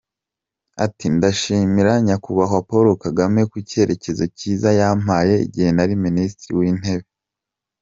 Ati 0.85 1.05
:”Ndashimira 1.15 1.93
Nyakubahwa 2.05 2.59
Paul 2.69 2.87
Kagame 3.05 3.41
ku 3.51 3.57
cyerekezo 3.69 4.23
cyiza 4.37 4.69
yampaye 4.79 5.35
igihe 5.45 5.69
nari 5.73 5.93
Minisitiri 6.05 6.53
w’Intebe. 6.59 7.07